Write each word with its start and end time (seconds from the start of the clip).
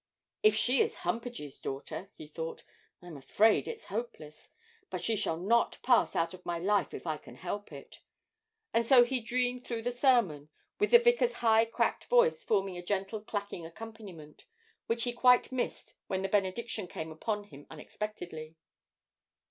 'If 0.41 0.55
she 0.55 0.81
is 0.81 0.95
Humpage's 1.05 1.59
daughter,' 1.59 2.09
he 2.15 2.25
thought, 2.25 2.63
'I'm 3.03 3.17
afraid 3.17 3.67
it's 3.67 3.85
hopeless; 3.85 4.49
but 4.89 5.03
she 5.03 5.15
shall 5.15 5.37
not 5.37 5.77
pass 5.83 6.15
out 6.15 6.33
of 6.33 6.43
my 6.43 6.57
life 6.57 6.91
if 6.95 7.05
I 7.05 7.17
can 7.17 7.35
help 7.35 7.71
it!' 7.71 7.99
and 8.73 8.83
so 8.83 9.03
he 9.03 9.19
dreamed 9.19 9.63
through 9.63 9.83
the 9.83 9.91
sermon, 9.91 10.49
with 10.79 10.89
the 10.89 10.97
vicar's 10.97 11.33
high 11.45 11.65
cracked 11.65 12.05
voice 12.05 12.43
forming 12.43 12.77
a 12.79 12.83
gentle 12.83 13.21
clacking 13.21 13.63
accompaniment, 13.63 14.45
which 14.87 15.03
he 15.03 15.13
quite 15.13 15.51
missed 15.51 15.93
when 16.07 16.23
the 16.23 16.27
benediction 16.29 16.87
came 16.87 17.11
upon 17.11 17.43
him 17.43 17.67
unexpectedly. 17.69 18.55